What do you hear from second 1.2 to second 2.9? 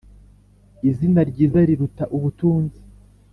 ryiza riruta ubutunzi.